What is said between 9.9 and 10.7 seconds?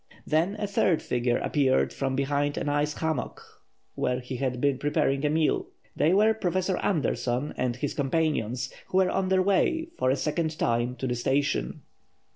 for the second